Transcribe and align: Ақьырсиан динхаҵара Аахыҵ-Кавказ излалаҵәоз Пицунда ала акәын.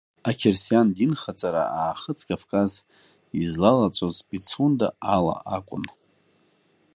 Ақьырсиан 0.29 0.87
динхаҵара 0.95 1.63
Аахыҵ-Кавказ 1.81 2.71
излалаҵәоз 3.41 4.15
Пицунда 4.27 4.87
ала 5.15 5.35
акәын. 5.55 5.83